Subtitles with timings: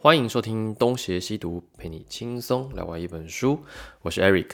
[0.00, 3.58] 欢迎收听东邪西毒，陪你轻松聊完一本书。
[4.02, 4.50] 我是 Eric。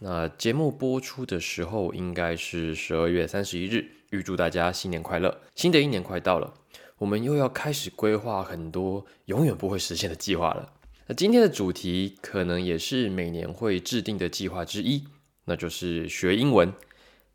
[0.00, 5.40] 那节目播出的时候应该是十二月三十一日，预祝大家新年快乐！
[5.54, 6.52] 新的一年快到了，
[6.98, 10.72] 我们又要开始规划很多永远不会实现的计划了。
[11.06, 15.04] 那今天的主题可能也是每年会制定的计划之一，
[15.44, 16.72] 那就是学英文。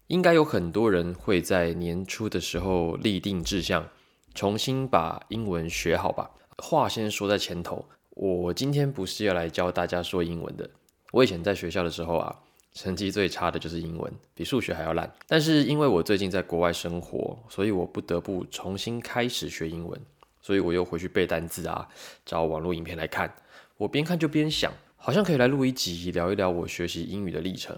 [0.08, 3.88] 应该有很多人会在年初的时候立定志向，
[4.36, 6.32] 重新把英文学好吧。
[6.64, 10.70] 话先说在前头，我今天不是要来教大家说英文的。
[11.12, 12.36] 我以前在学校的时候啊，
[12.74, 15.12] 成绩最差的就是英文，比数学还要烂。
[15.28, 20.00] 但是因为我最近在国外生活，所以我不得不重新开始学英文。
[20.42, 21.88] 所以我又回去背单词啊，
[22.26, 23.34] 找网络影片来看。
[23.78, 27.78] 我边看就边想，好像可以来录一集聊一聊我学习英语的历程。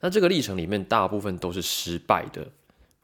[0.00, 2.48] 那这个历程里面大部分都是失败的。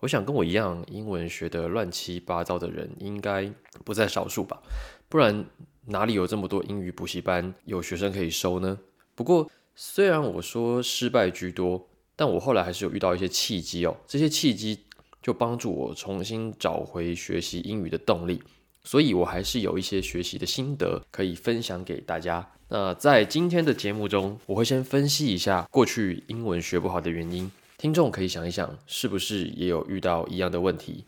[0.01, 3.51] 我想跟我一样英文学的乱七八糟的人，应该
[3.85, 4.63] 不在少数吧。
[5.09, 5.47] 不然
[5.87, 8.79] 哪里有这么多英语补习班有学生可以收呢？
[9.15, 13.97] 不过虽然我说失败居多，但我后来还是有遇到一些契机哦。
[14.07, 14.81] 这些契机
[15.23, 18.43] 就帮助我重新找回学习英语的动力，
[18.83, 22.53] 所以我还是有一些学习的心得可以分享给大家。
[22.69, 31.05] 那在今天的节目中，我会先分析一下过去英文学不好的原因，听众可以想一想，是不是也有遇到一样的问题？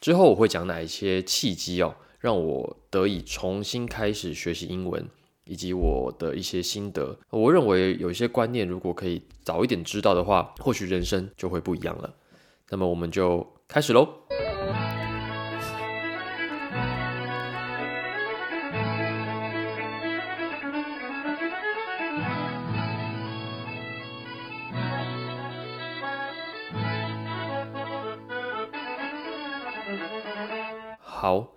[0.00, 1.94] 之后我会讲哪一些契机哦。
[2.24, 5.06] 让我得以重新开始学习英文，
[5.44, 7.18] 以及我的一些心得。
[7.28, 12.14] 我认为有一些观念，如果可以早一点知道的话，或许人生就会不一样了。
[12.70, 14.08] 那么我们就开始喽。
[31.02, 31.53] 好。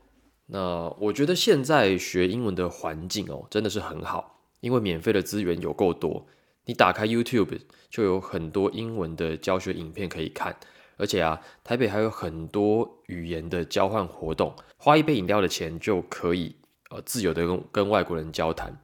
[0.48, 6.26] 那我觉得现在学英文的环境哦，真的是很好，因为免费的资源有够多。
[6.66, 10.56] 你打开 YouTube 就有很多英文的教学影片可以看，
[10.98, 16.56] 而且啊，台北还有很多语言的交换活动，花一杯饮料的钱就可以
[16.90, 18.78] 呃自由的跟跟外国人交谈。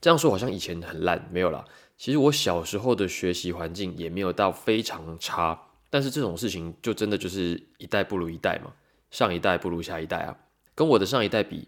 [0.00, 1.64] 这样说好像以前很烂，没有啦。
[1.96, 5.60] 其实我小时候的学习环境也没有到非常差，
[5.90, 8.72] 但是这种事情就真的就是一代不如一代嘛，
[9.10, 10.36] 上一代不如下一代啊。
[10.78, 11.66] 跟我的上一代比，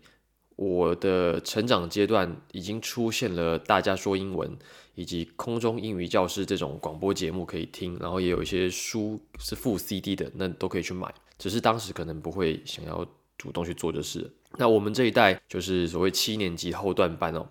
[0.54, 4.56] 我的成长阶段已经出现了大家说英文
[4.94, 11.12] 以及空中英语教师这种广播节目可以听，然后也有一些书是附 CD 的，那都可以去买。
[11.38, 13.04] 只是当时可能不会想要
[13.36, 14.30] 主动去做这事。
[14.56, 17.48] 那我们这一代就是所谓七年级后段班哦，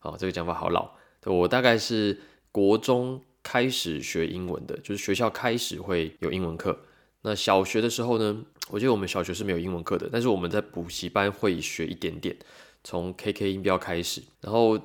[0.00, 0.90] 好，这个讲法好老。
[1.24, 6.76] 我大概是国中开始学英文的，就是学校开始会有英文课。
[7.22, 12.36] 那小学的时候呢，我记得我们小学是没有英文课的，但是我们在补习班会学一点点，
[12.82, 14.76] 从 K K 音标开始，然后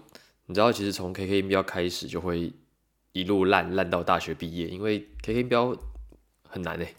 [0.46, 2.54] 你知道，其实从 K K 音标开始就会
[3.12, 5.76] 一路烂烂到大学毕业，因为 K K 音标
[6.48, 6.96] 很难诶。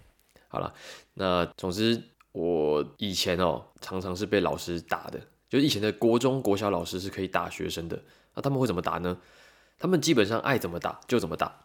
[0.48, 0.74] 好了，
[1.14, 8.02] 那总之我以前哦，常常是被老师打的，就以前的国中国小老师是可以打学生的，
[8.34, 9.18] 那他们会怎么打呢？
[9.78, 11.60] 他们基本上爱怎么打就怎么打，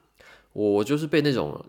[0.54, 1.66] 我就是被那种。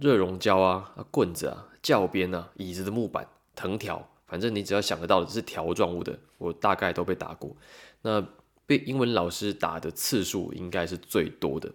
[0.00, 3.26] 热熔胶啊，棍子啊，教鞭啊，椅子的木板、
[3.56, 7.56] 藤条，反正你只要想得到的是条状物的，我大概都被打过。
[8.02, 8.26] 那
[8.64, 11.72] 被英文老师打的次数应该是最多的。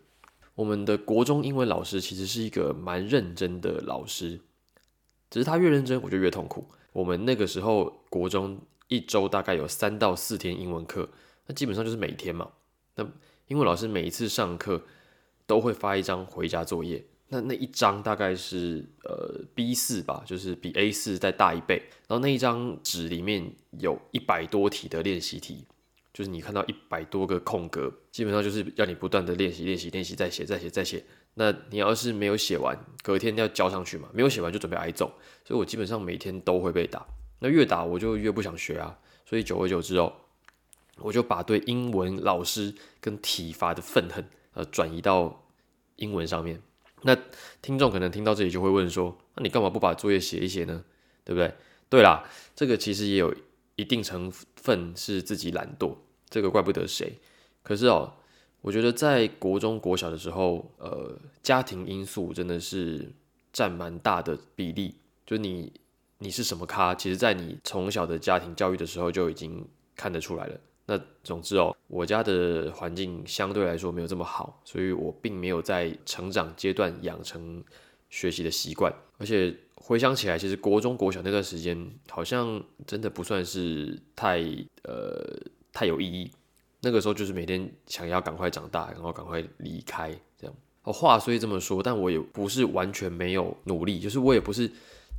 [0.56, 4.40] 我们的国中英文老师其实是一个蛮认真的老师，
[5.30, 6.68] 只是他越认真，我就越痛苦。
[6.94, 11.10] 我们那个时候国中一周大概有三到四天英文课，
[11.46, 12.50] 那基本上就是每天嘛。
[12.96, 13.06] 那
[13.48, 14.82] 英文老师每一次上课
[15.46, 17.06] 都会发一张回家作业。
[17.30, 21.84] 那那一张大概是呃 B 四吧，就是比 A 四再大一倍。
[22.08, 25.66] 然后那一张纸里面有一百多题的练习题，
[26.14, 31.04] 就是你看到一百多个空格，基本上就是要你不断的练习、练习、练习，再写、再写、再写。
[31.34, 35.12] 那你要是没有写完，隔天要交上去嘛，没有写完就准备挨揍。
[35.44, 37.06] 所以我基本上每天都会被打。
[37.40, 38.98] 那越打我就越不想学啊。
[39.26, 40.14] 所以久而久之哦，
[41.00, 45.44] 我就把对英文老师跟体罚的愤恨呃转移到
[45.98, 46.62] 英文上面。
[47.04, 47.16] 那
[47.62, 50.84] 听众可能听到这里就会问说：“那你干嘛不把作业写一写呢？
[51.24, 51.54] 对不对？”
[51.90, 52.24] 对啦，
[52.56, 53.34] 这个其实也有
[53.76, 55.96] 一定成分是自己懒惰，
[56.30, 57.20] 这个怪不得谁。
[57.64, 58.14] 可是哦，
[58.62, 63.10] 我觉得在国中国小的时候，呃，家庭因素真的是
[63.54, 64.96] 占蛮大的比例。
[65.26, 65.72] 就你
[66.18, 69.66] 你是什么咖，其实在你从小的家庭教育的时候就已经
[69.96, 70.60] 看得出来了。
[70.90, 77.62] 那总之哦，我家的环境相对来说没有这么好，所以我并没有在成长阶段养成
[78.10, 78.92] 学习的习惯。
[79.18, 81.78] 而且回想起来，其实国中、国小那段时间，
[82.10, 84.40] 好像真的不算是太
[84.84, 85.22] 呃
[85.74, 86.32] 太有意义。
[86.80, 90.56] 那个时候就是每天想要赶快长大，然后赶快离开这样。
[90.84, 94.72] 哦，话虽这么说，但我也不是完全没有努力，就是我也不是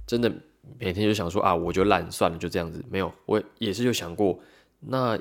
[0.07, 0.33] 真的
[0.79, 2.83] 每天就想说啊，我就懒算了，就这样子。
[2.89, 4.39] 没有，我也是有想过，
[4.81, 5.21] 那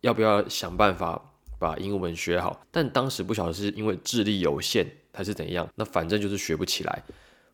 [0.00, 2.60] 要不要想办法把英文学好？
[2.70, 7.02] 但当时不晓得是因为智力有限还是怎样，那反正就是学不起来。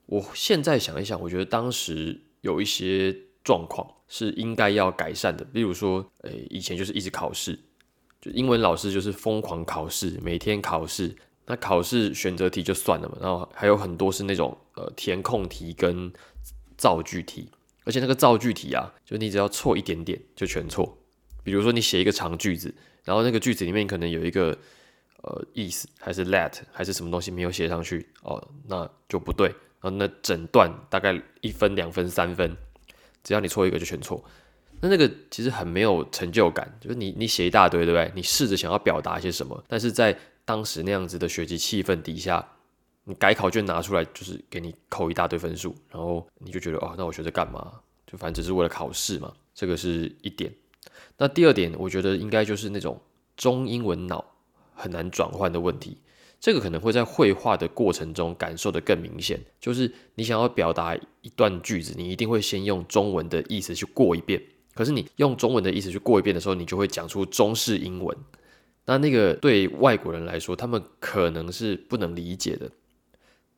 [0.06, 7.58] 我现在想一想，我觉得当时有一些状况是应该要改善的，例如说，诶，以前就是一直考试，
[8.20, 11.16] 就英文老师就是疯狂考试，每天考试。
[11.48, 16.12] 那考试选择题就算了嘛，然后还有很多是那种呃填空题跟
[16.76, 17.48] 造句题，
[17.84, 20.98] 而且那个造句题啊，就你只要错一点点就全错。
[21.46, 24.58] 比如说你写一个长句子，然后那个句子里面可能有一个
[25.22, 29.46] 呃意思还是 let 还是什么东西没有写上去哦，那就不对。
[29.80, 32.56] 然后那整段大概一分两分三分，
[33.22, 34.24] 只要你错一个就全错。
[34.80, 38.10] 那那个其实很没有成就感，就是你你写一大堆对不对？
[38.16, 42.44] 你试着想要表达些什么，但是在当时那样子的学习气氛底下，
[43.04, 47.72] 你改考卷拿出来就是给你扣一大堆分数，然后你就觉得哦，那我学这干嘛？
[48.04, 49.32] 就反正只是为了考试嘛。
[49.54, 50.52] 这个是一点。
[51.18, 53.00] 那第二点，我觉得应该就是那种
[53.36, 54.24] 中英文脑
[54.74, 55.98] 很难转换的问题。
[56.38, 59.40] 这个可能会在绘画的过程中感受的更明显。
[59.58, 64.42] 就是你想要表达一段句子，你一定会先用中文的意思去过一遍。
[64.74, 68.14] 可是你用中文的意思去过一遍的时候，你就会讲出中式英文。
[68.84, 72.70] 那那个对外国人来说，他们可能是不能理解的。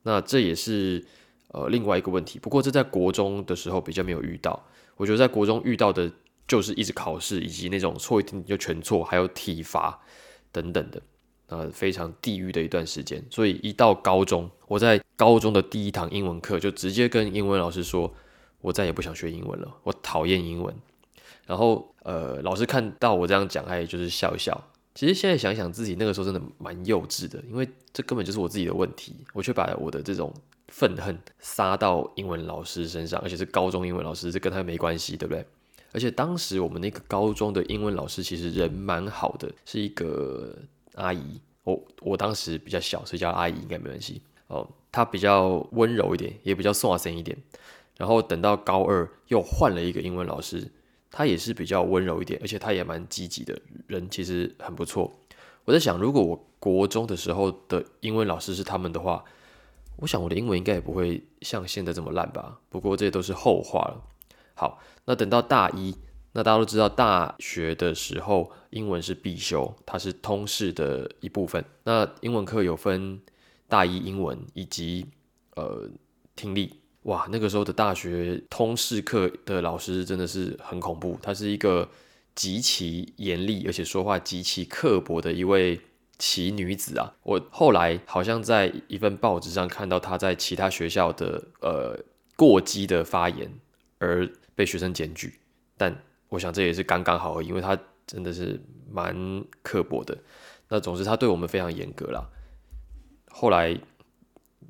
[0.04, 1.04] 那这也是
[1.48, 2.38] 呃另外一个问题。
[2.38, 4.64] 不过这在国中的时候比较没有遇到。
[4.96, 6.10] 我觉得在国中遇到的
[6.48, 10.00] 就是一直考试，以及那种错一点就全错，还有体罚
[10.50, 11.00] 等等的，
[11.46, 13.22] 呃，非常地狱的一段时间。
[13.30, 18.12] 所以一到高中，我在高中的第一堂英文课就直接跟英文老师说，
[18.60, 20.74] 我再也不想学英文了，我讨厌英文。
[21.46, 24.70] 然后呃，老师看到我这样讲，哎，就是笑一笑。
[24.94, 30.32] 其实现在想想，自己那个时候真的蛮幼稚的，因为这根本就是我自己的问题，我却把我的这种
[30.68, 35.46] 愤恨撒到英文老师身上，而且是高中英文老师，这跟他没关系，对不对？
[35.92, 40.56] 而且当时我们那个高中的英文老师其实人蛮好的，是一个
[40.94, 44.68] 阿姨，我我当时比较小，所以叫阿姨应该没关系哦。
[44.90, 47.36] 她比较温柔一点，也比较送声一点。
[47.96, 50.70] 然后等到高二又换了一个英文老师。
[51.10, 55.10] 他也是比较温柔一点，而且他也蛮积极的人，其实很不错。
[55.64, 59.24] 我在想，如果我国中的时候的英文老师是他们的话，
[59.96, 62.60] 我想我的英文应该也不会像现在这么烂吧。
[62.68, 64.04] 不过这都是后话了。
[64.58, 65.94] 好，那等到大一，
[66.32, 71.64] 那大家都知道，大学的时候英文是必修，它是通识的一部分。
[71.84, 73.20] 那英文课有分
[73.68, 75.06] 大一英文以及
[75.54, 75.88] 呃
[76.34, 76.80] 听力。
[77.04, 81.88] 哇，那个时候的大学通识课的老师真的是很恐怖，她是一个
[82.34, 85.80] 极其严厉，而且说话极其刻薄的一位
[86.18, 87.14] 奇女子啊。
[87.22, 91.98] 我后来好像在一份报纸上看到她在其他学校的呃
[92.36, 93.50] 过激的发言
[93.98, 94.28] 而
[94.58, 95.38] 被学生检举，
[95.76, 95.96] 但
[96.28, 98.60] 我想这也是刚刚好，因为他真的是
[98.90, 99.14] 蛮
[99.62, 100.18] 刻薄的。
[100.68, 102.28] 那总之他对我们非常严格啦。
[103.28, 103.78] 后来。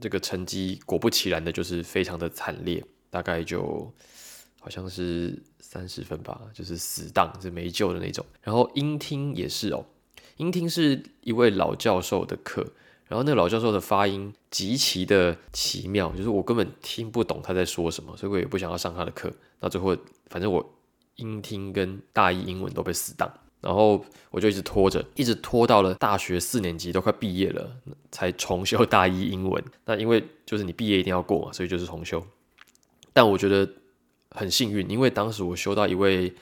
[0.01, 3.93] 这个成绩果不其然的，就是非常的惨烈，大概就
[4.61, 8.25] 好像是三十分吧，就是死档是没救的那种。
[8.41, 9.85] 然后英听也是哦，
[10.37, 12.65] 英听是一位老教授的课，
[13.09, 19.33] 然后那个老教授的发音极其的奇妙，就是我根本听不懂他在说什么，所以我也不想要上他的课。
[19.61, 19.97] 那最后，
[20.29, 20.75] 反正我
[21.17, 23.33] 英听跟大一英文都被死档。
[23.61, 27.69] 然后我就一直拖着，一直拖到了大学四年级都快毕业了，
[28.13, 29.61] 才重修大一英文。
[29.85, 32.25] 那因为就是你毕业一定要过嘛，所以就是重修。
[33.13, 33.69] 但我觉得
[34.31, 36.33] 很幸运，因为当时我修到一位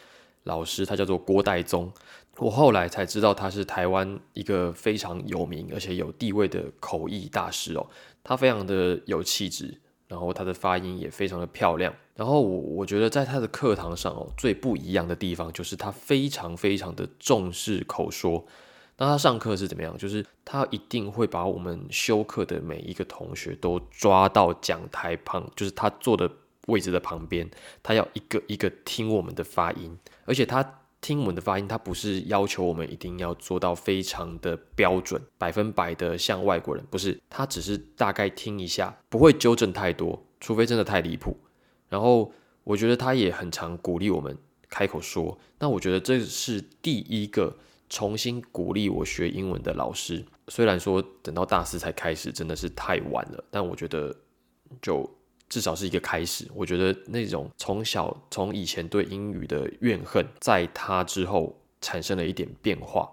[0.42, 1.90] 老师，他叫做郭代宗。
[2.38, 7.87] 我后来才知道他是台湾一个非常有名而且有地位的口译大师哦，
[8.23, 9.81] 他非常的有气质。
[10.09, 11.93] 然后他的发音也非常的漂亮。
[12.14, 18.47] 然后我我觉得在他的课堂上哦，最不一样的地方就是他非常非常的重视口说。
[18.99, 19.99] 那他上课是怎么样？
[19.99, 26.31] 就是他一定会把我们修课的每一个同学都抓到讲台旁，就是他坐的
[26.69, 27.50] 位置的旁边，
[27.83, 30.83] 他要一个一个听我们的发音，而且他。
[31.00, 41.38] 听我们的发音，他不是要求我们一定要做到非常的标准，百分百的像外国人，不是，他只是大概听一下，不会纠正太多，除非真的太离谱。
[41.88, 42.32] 然后
[42.64, 44.36] 我觉得他也很常鼓励我们
[44.68, 47.56] 开口说，那我觉得这是第一个
[47.88, 50.24] 重新鼓励我学英文的老师。
[50.48, 54.14] 虽然说等到大四才开始，真的是太晚了，但我觉得
[54.82, 55.08] 就。
[55.48, 56.46] 至少是一个开始。
[56.54, 63.10] 我觉得那种从小从以前对英语的怨恨，在他之后产生了一点变化。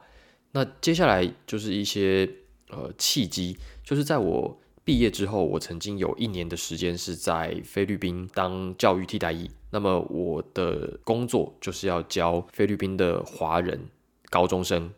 [0.51, 2.29] 那接下来就是一些
[2.69, 9.49] 呃契机，就是在我毕业之后，我曾经有一年的时间是在菲律宾当教育替代役。
[9.71, 13.89] 那么我的工作就是要教菲律宾的华人
[14.29, 14.91] 高中生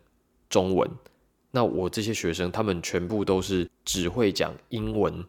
[0.49, 0.89] 中文。
[1.51, 5.23] 那我这些学生，他们全部都是只会讲英文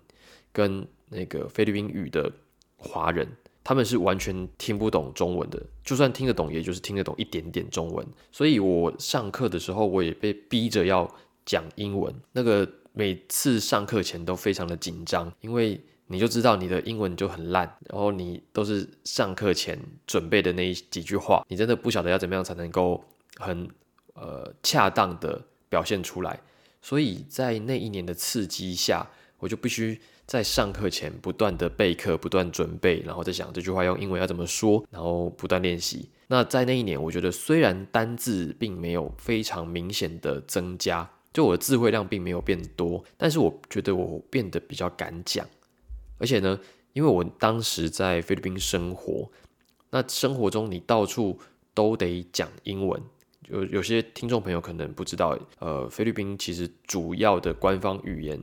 [0.56, 2.32] 跟那个菲律宾语的
[2.78, 3.28] 华人，
[3.62, 8.06] 他们是完全听不懂中文的，就算听得懂，也就是听得懂一点点中文。
[8.32, 11.06] 所以我上课的时候，我也被逼着要
[11.44, 12.10] 讲英文。
[12.32, 23.04] 那个每次上课前都非常的紧张，因为你就知道你的英文就很烂，然后你都是上课前准备的那几句话，你真的不晓得要怎么样才能够
[23.36, 23.68] 很
[24.14, 25.42] 呃恰当的。
[25.68, 26.40] 表现出来，
[26.80, 29.04] 所以在那一年的刺激下，
[29.38, 36.09] 我就必须在上课前不断的备课、不断准备，然后再想这句话用英文要怎么说，然后不断练习。
[36.28, 45.47] 那在那一年，我觉得虽然单字并没有非常明显的增加，就我的词汇量并没有变多，但是我觉得我变得比较敢讲。
[46.19, 46.59] 而且呢，
[46.95, 49.31] 因为我当时在菲律宾生活，
[49.90, 51.38] 那生活中你到处
[51.75, 53.00] 都得讲英文。
[53.49, 58.43] 有有些听众朋友可能不知道，呃，菲律宾其实主要的官方语言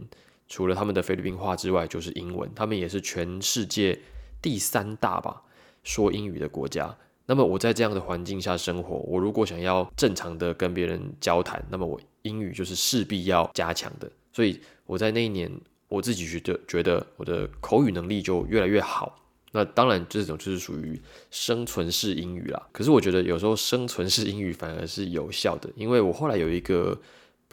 [0.54, 2.48] 除了他们的菲律宾话之外，就是英文。
[2.54, 4.00] 他们也是全世界
[4.40, 5.42] 第三大吧
[5.82, 6.96] 说英语的国家。
[7.26, 14.08] 那么我在这样的环境下生活，我如果想要正常的跟别人交谈，那么我英语就是势必要加强的。
[14.32, 15.52] 所以我在那一年，
[15.88, 19.20] 我自己觉得觉得我的口语能力就越来越好。
[19.54, 22.62] 那当然，这种就是属于生存式英语啦。
[22.72, 26.96] 可是我觉得有时候生存式英语反而是有效的，因为我后来有一个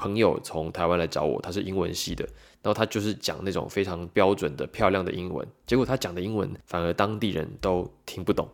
[0.01, 2.25] 朋友从台湾来找我，他是英文系的，
[2.63, 8.49] 然后他就是讲那种非常标准的漂亮的英文，结果他讲的英文反而当地人都听不懂，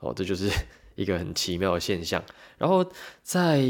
[0.00, 0.50] 哦，这就是
[0.94, 2.22] 一个很奇妙的现象。
[2.58, 2.84] 然后
[3.22, 3.64] 在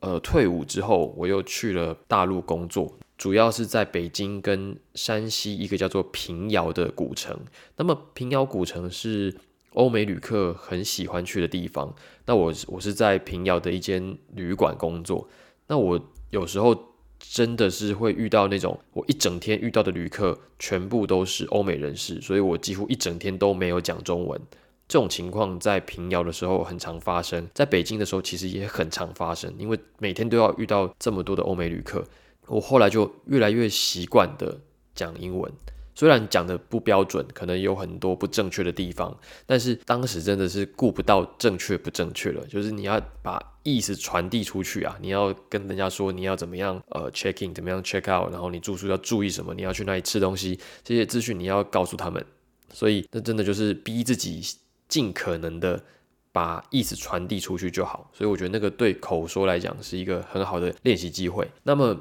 [0.00, 2.92] 呃退伍之后，我又去了大陆工作。
[3.16, 7.38] 主要是在北京跟山西一个叫做平遥的古城。
[7.76, 9.32] 那么平遥古城是
[9.74, 11.94] 欧美旅客很喜欢去的地方。
[12.26, 15.28] 那我我是在平遥的一间旅馆工作。
[15.68, 16.00] 那我
[16.32, 16.74] 有时候
[17.18, 24.40] 真的是会遇到那种，我一整天遇到的旅客全部都是欧美人士，所以我几乎一整天都没有讲中文。
[24.88, 32.02] 这种情况在平遥的时候很常发生，在北京的时候其实也很常发生，因为每天都要遇到这么多的欧美旅客。
[32.46, 34.58] 我后来就越来越习惯的
[34.94, 35.52] 讲英文，
[35.94, 52.24] 虽然讲的不标准，可能有很多不正确的地方，但是当时真的是顾不到正确不正确了，就是你要把意思传递出去啊，你要跟人家说你要怎么样呃 check in，怎么样 check out，然后你住宿要注意什么，你要去哪里吃东西，这些资讯你要告诉他们，
[52.72, 54.42] 所以那真的就是逼自己
[54.88, 55.82] 尽可能的
[56.32, 61.46] 把意思传递出去就好，所以我觉得那个对口说来讲是一个很好的练习机会。
[61.64, 62.00] 那么。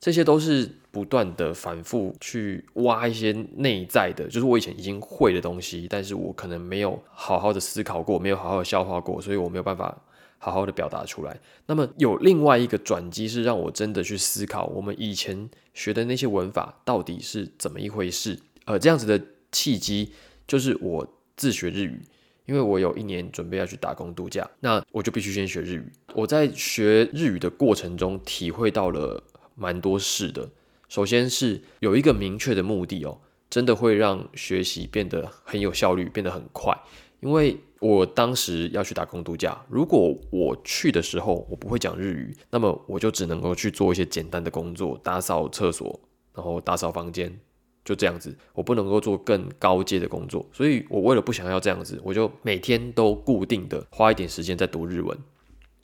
[0.00, 9.94] 这些都是不断的反复去挖一些内在的，就是我以前已经会的东西，但是我可能没有好好的思考过，没有好好的消化过，所以我没有办法
[10.38, 11.38] 好好的表达出来。
[11.66, 18.38] 那么有另外一个转机是让我真的去思考，我们以前学的那些文法到底是怎么一回事？
[18.64, 20.10] 呃，这样子的契机
[20.48, 22.00] 就是我自学日语，
[22.46, 25.92] 因为我有一年准备要去打工度假，那我就必须先学日语。
[26.14, 29.22] 我在学日语的过程中体会到了。
[29.60, 30.48] 蛮多事的，
[30.88, 33.18] 首先是有一个明确的目的哦，
[33.50, 36.74] 真的会让学习变得很有效率，变得很快。
[37.20, 46.00] 因为我当时要去打工度假，如果我去的时候我不会讲日语，那么我就只能够去做一些简单的工作，打扫厕所，
[46.34, 47.38] 然后打扫房间，
[47.84, 50.48] 就这样子，我不能够做更高阶的工作。
[50.50, 55.18] 所以我为了不想要这样子，我就每天都固定的花一点时间在读日文。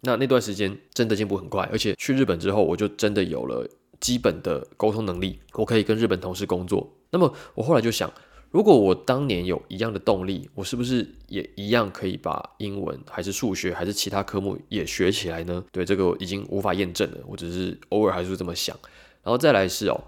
[0.01, 3.69] 那那段时间真的进步很快，而且去日本之后，我就真的有了
[4.01, 6.89] 基本的沟通能力，我可以跟日本同事工作。
[7.11, 8.13] 那么我后来就想，
[8.51, 15.65] 如果我当年有一样的动力，我是不是也一样可以把英文还是数学还是其他科目也学起来呢？
[15.73, 18.77] 对这个已经无法验证了，我只是偶尔还是这么想。
[19.23, 20.05] 然后再来是哦，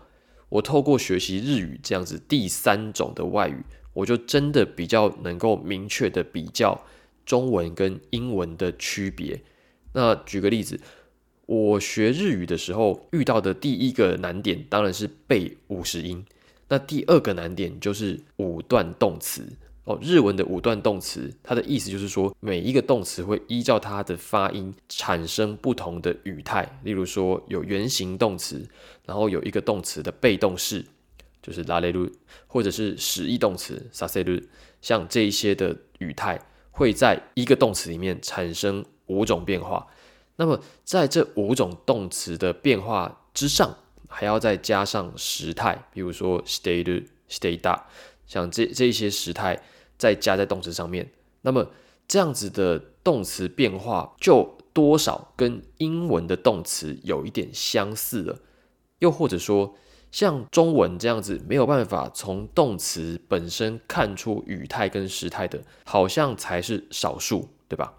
[0.48, 3.64] 我透过学习日语这样子第三种的外语，
[3.94, 6.84] 我就真的比较能够明确的比较
[7.26, 9.42] 中文跟英文的区别。
[9.98, 10.78] 那举个例子，
[11.46, 16.24] 我学日语的时候遇到的第一个难点当然是背五十音。
[16.68, 19.42] 那第二个难点就是五段动词
[19.82, 19.98] 哦。
[20.00, 26.78] 日文的五段动词，它的意思就是说，每一个动词会依照它的发音产生不同的语态。
[26.84, 28.64] 例如说，有原形动词，
[29.04, 30.84] 然后有一个动词的被动式，
[31.42, 32.08] 就是拉雷鲁，
[32.46, 34.40] 或者是使役动词萨塞鲁，
[34.80, 36.40] 像这一些的语态
[36.70, 38.84] 会在一个动词里面产生。
[39.08, 39.86] 五种变化，
[40.36, 43.76] 那么在这五种动词的变化之上，
[44.08, 47.82] 还要再加上时态，比如说 stayed、stayed up，
[48.26, 49.60] 像这这一些时态
[49.98, 51.10] 再加在动词上面，
[51.42, 51.70] 那么
[52.06, 58.38] 这样子的动词变化就多少跟英文的动词有一点相似了，
[59.00, 59.74] 又或者说。
[60.10, 67.92] 像中文这样子没有办法从动词本身看出语态跟时态的，好像才是少数，对吧？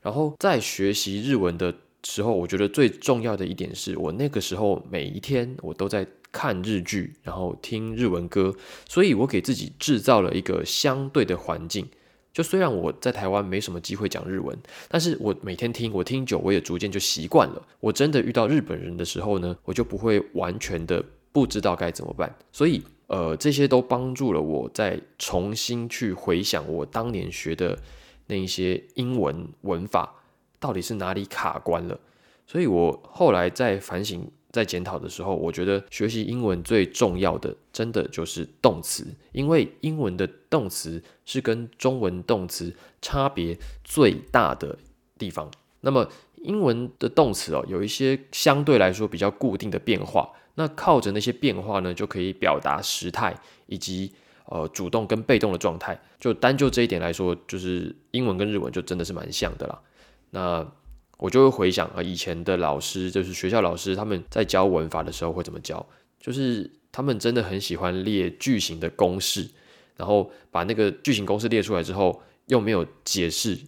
[0.00, 8.54] 然后在学习日文的时候，我觉得最重要的一点是我那个时候每一天我都在看日剧，然后听日文歌，
[8.88, 11.86] 所以我给自己制造了一个相对的环境。
[12.32, 14.56] 就虽然我在台湾没什么机会讲日文，
[14.88, 17.62] 但是我每天听，我听久，我也逐渐就习惯了。
[17.80, 21.04] 我真的遇到日本人的时候呢，我就不会完全的。
[21.32, 27.78] 不知道该怎么办，所以呃，这些都帮助了我再重新去回想我当年学的
[28.30, 30.14] 那一些英文文法
[30.60, 31.98] 到底是哪里卡关了。
[32.46, 44.78] 所以我后来在反省、在检讨的时候，我觉得学习英文最重要的，真的就是动词，因为英文的动词是跟中文动词差别最大的
[45.18, 45.50] 地方。
[45.82, 46.08] 那么
[46.42, 50.30] 英文的动词哦，有一些相对来说比较固定的变化。
[50.56, 53.34] 那靠着那些变化呢，就可以表达时态
[53.66, 54.12] 以及
[54.50, 55.98] 呃主动跟被动的状态。
[56.20, 59.80] 就单就这一点来说，就是英文跟日文就真的是蛮像的啦。
[60.32, 60.70] 那
[61.16, 65.84] 我就会回想啊，以前的老师，就是学校老师，他们在教文法的时候会怎么教？
[66.18, 69.48] 就是他们真的很喜欢列句型的公式，
[69.96, 73.58] 然后把那个句型公式列出来之后，又没有解释，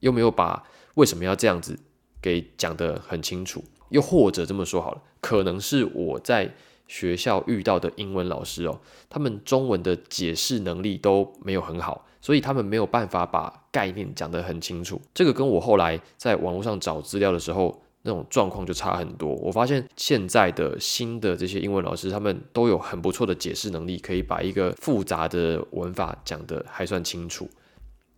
[0.00, 0.62] 又没有把
[0.94, 1.78] 为什么要这样子
[2.20, 3.64] 给讲得很清楚。
[3.90, 6.54] 又或者这么说好了，可能是我在
[6.86, 15.00] 学校遇到的英文老师哦，他们中文的解释能力都没有很好，所以他们没有办法把概念讲得很清楚。
[15.14, 19.30] 这个跟我后来在网络上找资料的时候那种状况就差很多。
[19.36, 27.48] 我发现现在的新的这些英文老师，他们都有很不错的解释能力，可以把一个复杂的文法讲得还算清楚。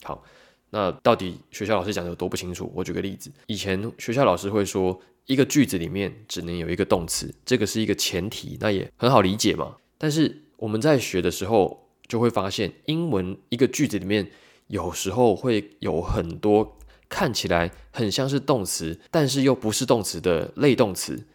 [0.02, 0.22] 好，
[0.70, 2.70] 那到底学校老师讲的有多不清楚？
[2.74, 5.00] 我举个例子，以前学校老师会说。
[5.26, 9.76] 一个句子里面只能有一个动词，这个是一个前提，那也很好理解嘛。
[9.98, 14.30] 但是我们在学的时候就会发现，英文一个句子里面
[14.68, 21.26] 有时候会有很多看起来很像是动词，但是又不是动词的类动词，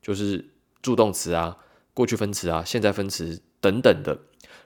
[0.00, 0.44] 就是
[0.80, 1.56] 助动词啊、
[1.94, 4.18] 过去分词啊、现在分词等等的。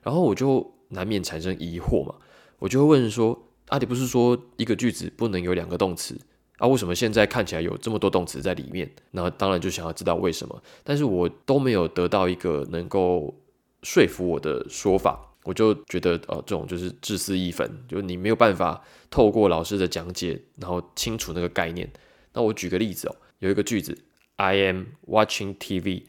[0.03, 2.15] 然后我就难免产生疑惑嘛，
[2.59, 6.19] 我就会问说：阿迪不是说一个句子不能有两个动词？
[6.59, 8.91] 啊，为什么现在看起来有这么多动词在里面？
[9.11, 13.35] 那当然就想要知道为什么，但是我都没有得到一个能够
[13.83, 21.91] 说服我的说法，我就觉得呃，这种就是自私一粉，就你没有办法透过老师的讲解，然后清楚那个概念。
[22.33, 23.99] 那我举个例子哦，有一个句子
[24.37, 26.05] ，I am watching TV，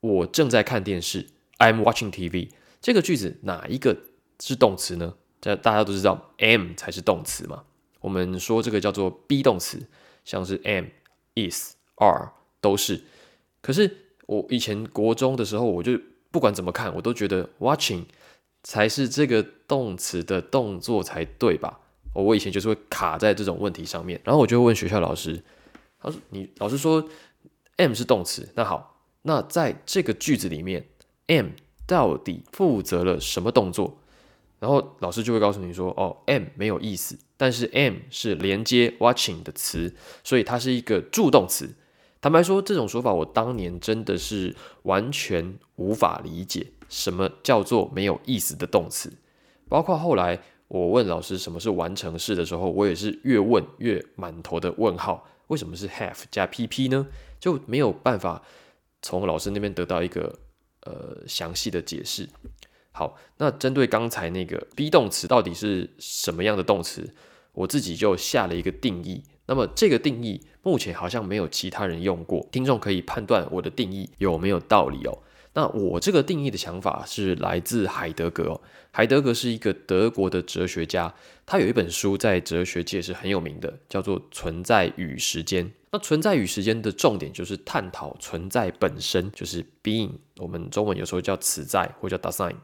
[0.00, 1.26] 我正在看电视
[1.58, 2.48] ，I am watching TV，
[2.80, 3.96] 这个句子哪一个
[4.40, 5.14] 是动词呢？
[5.40, 7.64] 这大家都知道，am 才是动词嘛。
[8.00, 9.86] 我们说这个叫做 be 动词，
[10.24, 10.86] 像是 am、
[11.34, 13.02] is、are 都是。
[13.60, 15.98] 可是我以前国中的时候，我就
[16.30, 18.04] 不管怎么看，我都觉得 watching
[18.62, 21.80] 才是这个动词的动作才对吧？
[22.12, 25.42] 我以前就是会卡在这种问题上面，然后我就问学校老师，
[26.00, 27.08] 他说：“你老师说
[27.76, 30.88] am 是动词，那好，那在这个句子里面
[31.28, 31.50] ，am
[31.86, 33.98] 到底负责了什么动作？”
[34.58, 41.70] 然后老师就会告诉你说：“哦，am 没有意思，但是 am 是连接 watching 的词，所以它是一个助动词。
[42.20, 49.10] 坦白说，这种说法我当年真的是完全无法理解，什么叫做没有意思的动词？
[49.70, 55.26] 包括后来我问老师什么是完成式的时候，我也是越问越满头的问号。
[55.46, 57.06] 为什么是 have 加 pp 呢？
[57.40, 58.42] 就没有办法
[59.00, 60.38] 从老师那边得到一个
[60.82, 62.28] 呃详细的解释。”
[62.92, 67.08] 好，那针对刚才那个 be 动词到底是什么样的动词，
[67.52, 69.22] 我自己就下了一个定义。
[69.46, 75.18] 那么这个定义目前好像没有其他人用过，听众可以判断我的定义有没有道理哦。
[75.52, 78.60] 那我这个定义的想法是来自海德格哦。
[78.92, 81.12] 海德格是一个德国的哲学家，
[81.44, 85.66] 他有一本书在哲学界是很有名的，叫做《存在与时间》。
[85.90, 92.54] 那存在与时间的重点就是探讨存在本身，就是 being，我们中文有时候叫此在或叫 design。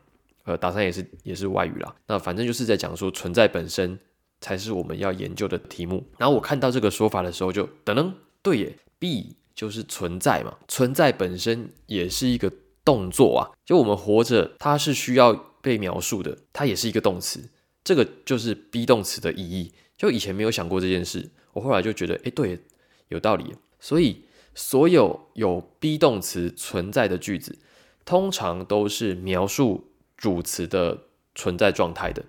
[0.44, 1.92] 呃，打算也是也是外语啦。
[2.06, 3.98] 那反正就是在讲说存在本身
[4.40, 6.06] 才是我们要研究的题目。
[6.18, 12.52] 然后我看到这个说法的时候，就等等，对耶，be 就是存在嘛，存在本身也是一个
[12.84, 13.42] 动作啊。
[13.64, 17.48] 就我们活着，它是需要被描述的，它也是一个动词。
[17.82, 19.72] 这个就是 be 动词的意义。
[19.96, 22.60] 就以前没有想过这件事，我后来就觉得，哎，对，
[23.08, 23.54] 有道理。
[23.80, 27.58] 所以所有有 be 动词存在的句子，
[28.04, 32.24] 通常都是描述主词的存在状态的。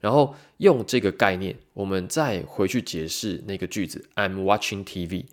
[0.00, 5.26] 然后用这个概念，我们再回去解释那个句子 "I'm watching TV"。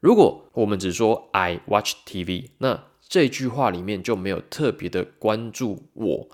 [0.00, 6.28] 如果我们只说 "I watch TV"，那这句话里面就没有特别的关注我，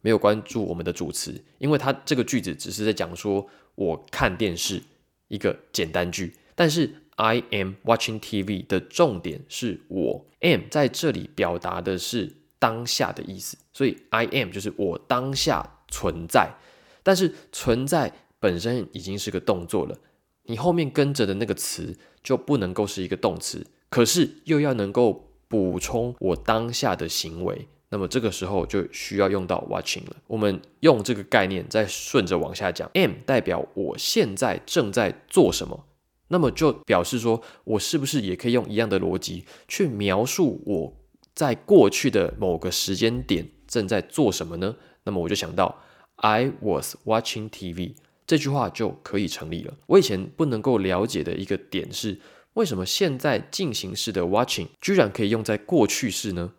[0.00, 4.82] 没有关注我们的主词，因为它这个句子只是在讲说我看电视
[5.28, 6.34] 一个简单句。
[6.54, 16.54] 但是 "I am watching TV" 的重点是我 am 在这里表达的是当下的意思，所以 I am 就是我当下存在。
[17.02, 19.98] 但是存在本身已经是个动作了，
[20.44, 30.16] 你后面跟着的那个词就不能够是一个动词，可是又要能够补充我当下的行为，那么这个时候就需要用到 watching 了。
[30.26, 35.86] 我们用这个概念再顺着往下讲，am 代表我现在正在做什么，
[36.28, 40.96] 那么就表示说我是不是也可以用一样的逻辑去描述我
[41.34, 44.76] 在过去的某个时间点正在做什么呢？
[45.04, 45.82] 那么我就想到。
[46.20, 47.94] I was watching TV，
[48.26, 49.74] 这句话就可以成立了。
[49.86, 52.20] 我以前不能够了解的一个点是，
[52.54, 56.52] 为什么现在进行式的 watching 居然可以用在过去式呢？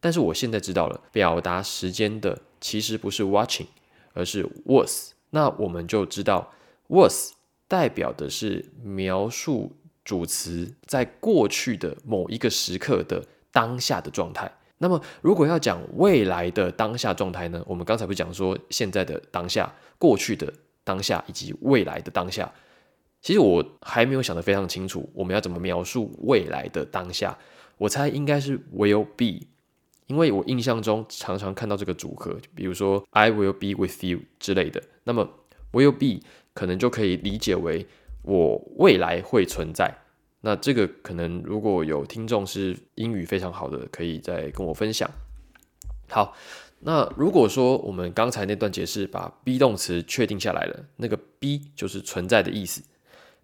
[0.00, 3.66] 但是我现在知道了，表达时间的其实不是 watching，
[4.12, 5.12] 而是 was。
[5.30, 6.52] 那我们就知道
[6.88, 7.32] was
[7.68, 9.72] 代表的是描述
[10.04, 14.50] 主词在过去的某一个时刻的当下的状态。
[14.82, 17.62] 那么，如果要讲未来的当下状态呢？
[17.66, 20.50] 我们刚才不讲说现在的当下、过去的
[20.82, 22.50] 当下以及未来的当下？
[23.20, 27.36] 其实我还没有想得非常清楚，我们要怎么描述未来的当下？
[27.76, 29.46] 我猜应该是 will be，
[30.06, 34.82] 因为我印象中常常看到这个组合，比如说 I will be with you 之类的。
[35.04, 35.28] 那么
[35.72, 37.86] will be 可能就可以理解为
[38.22, 39.94] 我未来会存在。
[40.42, 45.10] 那这个可能如果有听众是英语非常好的，可以再跟我分享。
[46.08, 46.34] 好，
[46.80, 52.82] 那如果说我们刚才那段解释把 be 动词确定下来了，那个 be 就是存在的意思，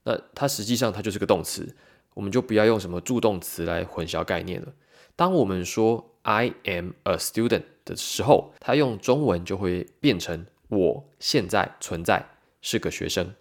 [0.04, 1.76] 那它实际上它就是个动词，
[2.14, 4.72] 我们就不要用什么助动词来混淆概念了。
[5.14, 12.26] 当我们说 I am a student 的时候，它用中文就会变成我现在存在
[12.62, 13.35] 是个学生。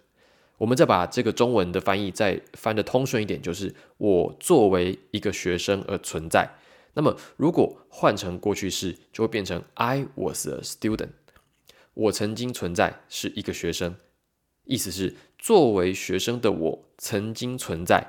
[0.58, 6.48] 我们再把这个中文的翻译再翻的通顺一点，就是我作为一个学生而存在。
[6.94, 11.10] 那么如果换成过去式，就会变成 I was a student。
[11.92, 13.96] 我曾经存在是一个学生，
[14.64, 18.06] 意思是作为学生的我曾经存在。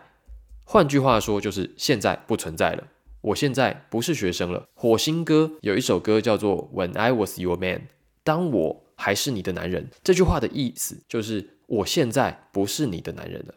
[0.63, 2.87] 换句话说，就是现在不存在了。
[3.19, 4.65] 我现在不是学生了。
[4.73, 7.89] 火星哥有一首歌叫做 When I Was Your Man，
[8.23, 9.89] 当我还是你的男人。
[10.01, 11.56] 这句话的意思就是。
[11.67, 13.55] 我现在不是你的男人了。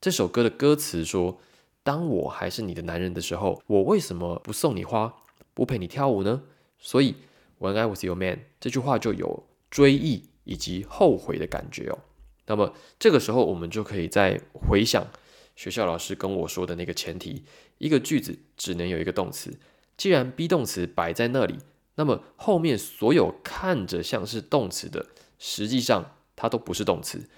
[0.00, 1.40] 这首歌的歌词说
[1.82, 5.12] ：“当我还是你的男人的时候，我为什么不送你花，
[5.52, 6.42] 不陪你跳舞呢？”
[6.78, 7.16] 所以
[7.58, 11.98] ，When I was your man，这句话就有追忆以及后悔的感觉哦。
[12.46, 15.08] 那么这个时候，我们就可以再回想
[15.56, 17.44] 学校老师跟我说的那个前提：
[17.78, 19.58] 一个句子只能有一个动词。
[19.96, 21.58] 既然 be 动词摆在那里，
[21.96, 26.14] 那么后面所有看着像是动词的，实际上。
[26.40, 27.28] 它都不是动词，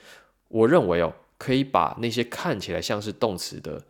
[0.46, 3.84] 我认为哦，可以把那些看起来像是动词的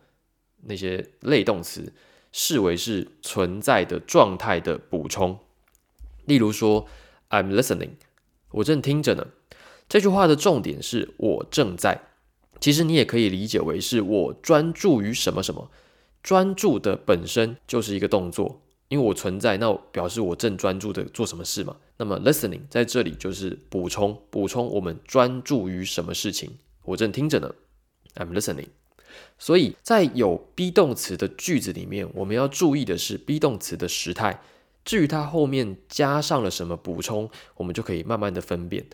[0.63, 1.93] 那些类动词
[2.31, 5.37] 视为是存在的状态的补充。
[6.25, 6.87] 例如说
[7.29, 7.91] ，I'm listening，
[8.49, 9.27] 我正听着呢。
[9.87, 12.01] 这句话的重点是我正在，
[12.59, 15.69] 其实你也可以理解为是我专注于什么什么，
[16.23, 18.61] 专注的本身就是一个动作。
[18.89, 21.77] 因为我存在，那表示我正专注的做什么事嘛？
[21.97, 26.57] 那么 listening 在这里就是补充，补充我们专注于什么事情。
[26.83, 27.55] 我正听着呢
[28.15, 28.67] ，I'm listening。
[29.37, 34.41] 所以在有 be 动词的句子里面，我们要注意的是 be 动词的时态。
[34.83, 38.85] 至于它后面加上了什么补充，我们就可以慢慢的分辨。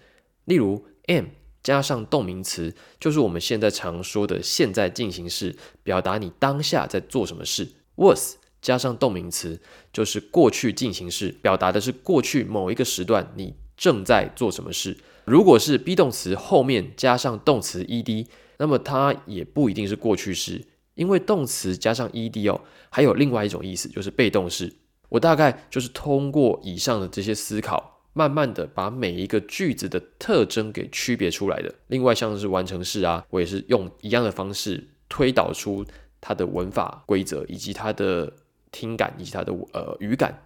[0.46, 1.26] 例如 am
[1.64, 7.70] 加上动名词，就是我们现在常说的现在进行式，表达你当下在做什么事。
[7.96, 9.60] was 加上动名词
[9.94, 14.98] 就是过去进行式，表达的是过去某一个时段你正在做什么事。
[15.26, 24.74] 如果是 be 动词后面加上动词 ed，那么它也不一定是过去式，因为动词加上 ed 哦，还有另外一种意思就是被动式。
[25.10, 31.74] 我大概就是通过以上的这些思考，慢慢的把每一个句子的特征给区别出来的。
[31.88, 35.86] 另外像是完成式啊，我也是用一样的方式推导出
[36.20, 38.34] 它的文法规则以及它的。
[38.72, 40.42] 听感以及它的呃语感，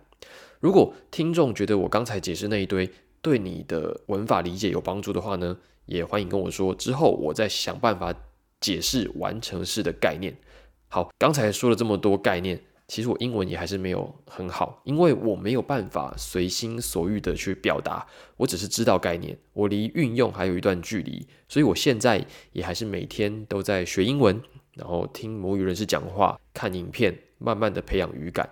[0.59, 2.89] 如果听众觉得我刚才解释那一堆
[3.21, 8.13] 对你的文法理解有帮助的话呢，也欢迎跟我说，之后我再想办法
[8.59, 10.35] 解释完成式的概念。
[10.87, 18.05] 好，刚才说了这么多概念，其实我英文也还是没有很好，因为我没有办法随心所欲的去表达，
[18.37, 24.39] 我只是知道概念，我离运用还有一段距离，所以我现在也还是每天都在学英文，
[24.75, 28.49] 然后听母语人士讲话，看影片，慢慢的培养语感。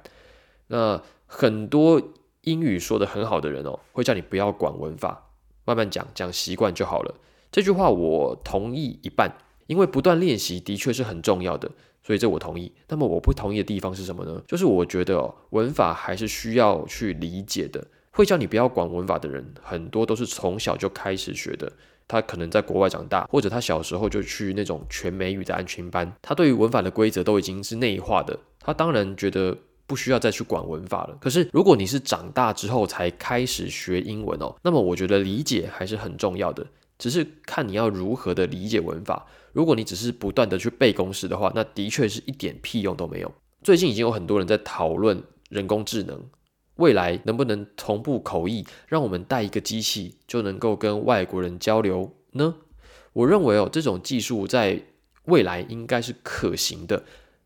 [0.68, 2.02] 那很多
[2.42, 5.30] 英语说的很好的人哦，会叫你不要管文法，
[5.66, 7.16] 慢慢讲，讲习惯就好了。
[7.52, 9.32] 这句话我同意一半，
[9.68, 11.70] 因为不断练习的确是很重要的。
[12.04, 12.74] 所以这我同意。
[12.88, 14.42] 那么我不同意的地方是什么呢？
[14.48, 17.86] 就是我觉得哦，文法还是需要去理解的。
[18.10, 21.72] 会叫你不要管文法的人，很多都是从小就开始学的。
[22.08, 28.38] 他可能在国外长大，或者他小时候就去那种全美语的安全班，他对于文法的规则都已经是内化的。
[28.60, 31.18] 他当然觉得不需要再去管文法了。
[31.22, 36.66] 可是如果你是长大之后才开始学英文哦，那么我觉得理解还是很重要的。
[36.98, 39.26] 只是看你要如何的理解文法。
[39.54, 43.34] 如果你只是不断的去背公式的话，那的确是一点屁用都没有。
[43.64, 46.24] 最近已经有很多人在讨论人工智能
[46.82, 52.56] 未来能不能同步口译，让我们带一个机器就能够跟外国人交流呢？
[53.14, 54.82] 我认为哦，这种技术在
[55.26, 57.04] 未来应该是可行的。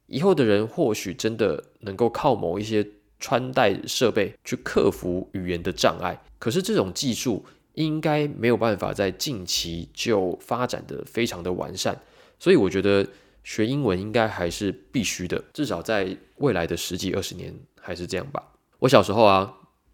[0.07, 2.87] 以后的人或许真的能够靠某一些
[3.19, 6.23] 穿戴设备去克服语言的障碍。
[6.39, 7.45] 可是这种技术。
[7.75, 11.93] 应该没有办法在近期就发展的非常的完善，
[12.39, 13.05] 所以我觉得
[13.43, 18.41] 学英文应该还是必须的，至少在未来的十几二十年还是这样吧。
[18.85, 19.51] 我小时候啊，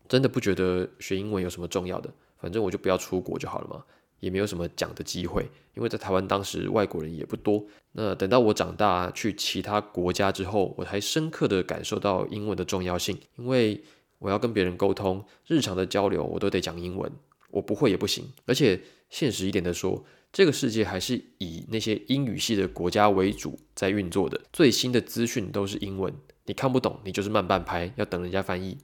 [0.09, 3.85] 真的不觉得学英文有什么重要的，反正我就不要出国就好了嘛，
[4.19, 7.65] 也没有什么讲的机会，因为在台湾当时外国人也不多。
[7.93, 13.81] 那等到我长大去其他国家之后，我才深刻的感受到英文的重要性，因为
[14.19, 17.09] 我要跟别人沟通，日常的交流我都得讲英文。
[17.51, 26.13] 我不会也不行，而且现实一点的说，这个世界还是以那些英语系的国家为主在运作的，最新的资讯都是英文，
[26.45, 28.77] 你看不懂，你就是慢半拍，要等人家翻译。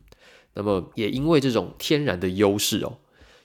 [0.54, 2.98] 那么也因为这种天然的优势哦，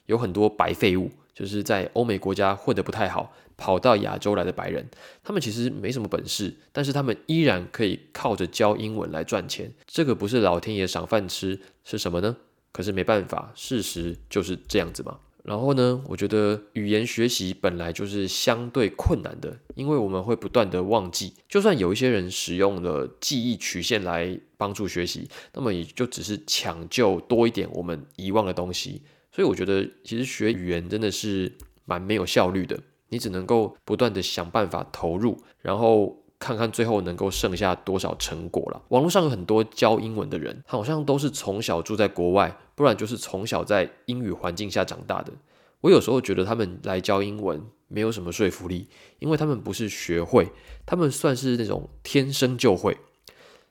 [0.06, 4.88] 有很多白废物，就是在欧美国家混得不太好，跑到亚洲来的白人，
[5.22, 12.36] 他们其实没什么本事，但是他们依然可以靠着教英文来赚钱，这个不是老天爷赏饭吃是什么呢？
[12.72, 15.18] 可是没办法，事实就是这样子嘛。
[15.42, 21.34] 然后呢，我觉得语言学习本来就是相对困难的，因为我们会不断的忘记。
[21.48, 29.02] 就算有一些人使用了记忆曲线来帮助学习，那么也就只是抢救多一点我们遗忘的东西。
[29.30, 31.52] 所以我觉得，其实学语言真的是
[31.84, 32.78] 蛮没有效率的。
[33.08, 36.18] 你只能够不断的想办法投入，然后。
[36.42, 38.82] 看看最后能够剩下多少成果了。
[38.88, 45.32] 网络上有很多教英文的人，好像都是从小住在国外，不然就是从小在英语环境下长大的。
[45.82, 48.88] 我有时候觉得他们来教英文没有什么说服力，
[49.20, 50.50] 因为他们不是学会，
[50.84, 52.98] 他们算是那种天生就会。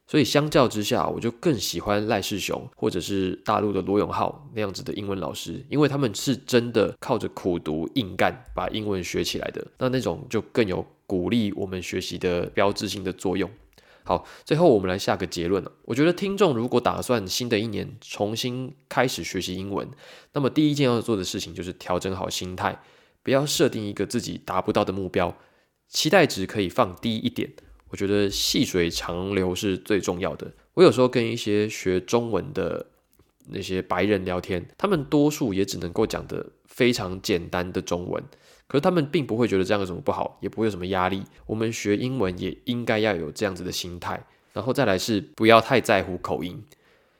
[0.08, 9.68] 所以相较之下，我就更喜欢赖世雄或者是大陆的罗永浩那样子的英文老师，因为他们是真的靠着苦读硬干把英文学起来的。
[9.78, 10.86] 那那种就更有。
[11.12, 13.52] 鼓励我们学习的标志性的作用。
[14.04, 15.64] 好，最后我们来下个结论。
[15.84, 19.88] 我觉得听众如果打算新的一年重新开始学习英文，
[20.34, 22.82] 那么第一件要做的事情就是调整好心态，
[23.22, 25.38] 不要设定一个自己达不到的目标，
[25.88, 27.52] 期待值可以放低一点。
[27.90, 30.52] 我觉得细水长流是最重要的。
[30.74, 32.88] 我有时候跟一些学中文的
[33.50, 38.24] 那些白人聊天，他们多数也只能够讲的非常简单的中文。
[38.72, 41.22] 可是他们并不会觉得这样有什么不好，也不会有什么压力。
[41.46, 46.64] 我们学英文也应该要有这样子的心态，然后再来是不要太在乎口音。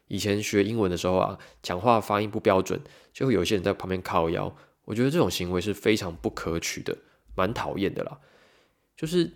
[0.08, 2.80] 以前学英文的时候啊，讲话发音不标准，
[3.12, 4.56] 就会有些人在旁边靠腰。
[4.86, 6.98] 我觉得这种行为是非常不可取的，
[7.36, 8.18] 蛮讨厌的啦。
[8.96, 9.34] 就是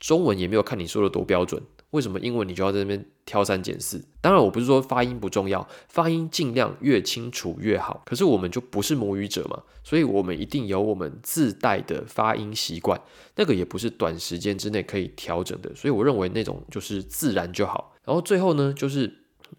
[0.00, 1.62] 中文也没有看你说的多标准。
[1.92, 4.02] 为什么英文你就要在那边挑三拣四？
[4.22, 8.02] 当然，我不是说发音不重要，发音尽量越清楚越好。
[8.06, 12.98] 可是我们就不是母语者嘛，所以我们一定有我们自带的发音习惯，
[13.36, 15.74] 那个也不是短时间之内可以调整的。
[15.74, 17.94] 所以我认为那种就是自然就好。
[18.04, 19.12] 然后最后呢，就是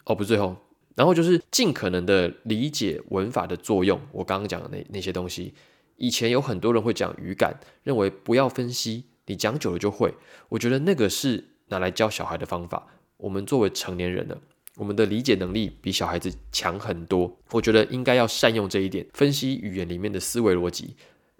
[0.06, 0.56] 哦，不是最后，
[0.96, 4.02] 然后就是尽可能的理解文法的作用。
[4.12, 5.54] 我刚刚讲的那那些东西，
[5.98, 10.15] 以前有很多人会讲语感，认为不要分析，你讲久了就会。
[10.50, 11.52] 我觉得那个是。
[11.69, 14.38] 拿来教小孩的方法，我们作为成年人呢，
[14.78, 17.38] 我们的理解能力比小孩子强很多。
[17.52, 20.95] 我觉得应该要善用这一点，分析语言里面的思维逻辑，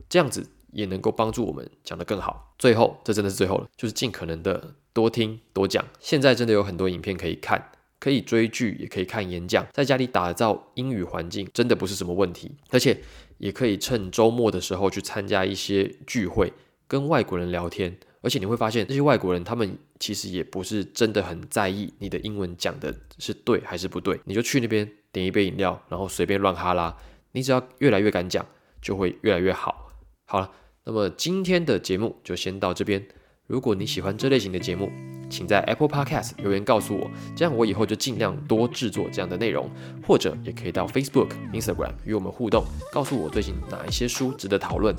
[0.08, 2.56] 这样子也能够帮助我们讲得更好。
[2.58, 5.86] 最后，这真的是最后了，就是尽可能的多听多讲。
[6.00, 12.52] 现在真的有很多影片可以看，可以追剧，也可以看演讲，在家里打造英语环境，真的不是什么问题。
[12.70, 13.02] 而且
[13.40, 16.54] 也可以趁周末的时候去参加一些聚会，
[16.88, 17.98] 跟外国人聊天。
[18.24, 24.20] 而且你会发现，这些外国人他们其实也不是真的很在意你的英文讲的是对还是不对。
[24.24, 26.98] 你就去那边点一杯饮料，然后随便乱哈拉，
[27.34, 28.44] 你只要越来越敢讲，
[28.82, 29.92] 就会越来越好。
[30.26, 30.50] 好了，
[30.86, 33.06] 那么今天的节目就先到这边。
[33.46, 34.90] 如果你喜欢这类型的节目，
[35.34, 39.68] 请在 Apple Podcast 留言告诉我，这样我以后就尽量多制作这样的内容，
[40.08, 44.96] 或者也可以到 Facebook、Instagram 与我们互动，告诉我最近哪一些书值得讨论。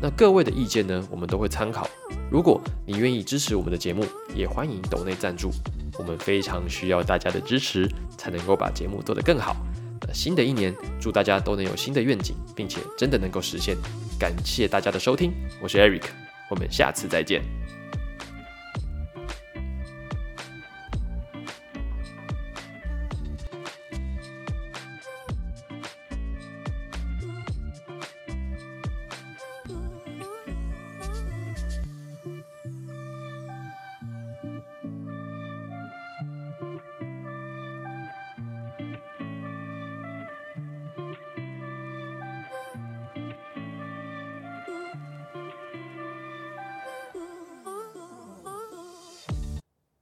[0.00, 1.88] 那各位的意见呢，我们都会参考。
[2.30, 5.50] 如果你愿意支持我们的节目，也欢迎抖内赞助，
[5.98, 9.56] 我们非常需要大家的支持，才能够把节目做得更好。
[10.06, 13.76] 那新的一年，祝大家都能有新的愿景，并且真的能够实现。
[14.18, 16.04] 感谢大家的收听，我是 Eric，
[16.50, 17.42] 我们下次再见。